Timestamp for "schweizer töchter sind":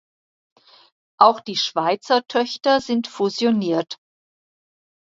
1.55-3.05